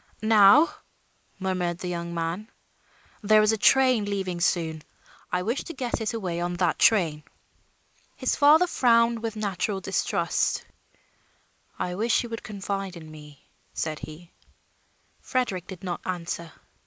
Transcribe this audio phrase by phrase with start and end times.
[0.23, 0.67] "Now,"
[1.37, 2.47] murmured the young man.
[3.21, 4.81] "There is a train leaving soon.
[5.31, 7.21] I wish to get it away on that train."
[8.15, 10.65] His father frowned with natural distrust.
[11.77, 14.31] "I wish you would confide in me," said he.
[15.21, 16.51] Frederick did not answer.